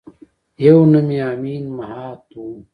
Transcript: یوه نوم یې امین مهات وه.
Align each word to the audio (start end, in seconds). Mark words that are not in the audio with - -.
یوه 0.65 0.83
نوم 0.91 1.07
یې 1.15 1.21
امین 1.31 1.63
مهات 1.77 2.23
وه. 2.37 2.49